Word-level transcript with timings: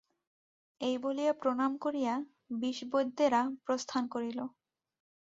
এই 0.81 0.95
বলিয়া 1.03 1.33
প্রণাম 1.41 1.71
করিয়া 1.77 2.13
বিষবৈদ্যেরা 2.61 3.41
প্রস্থান 3.65 4.03
করিল। 4.07 4.39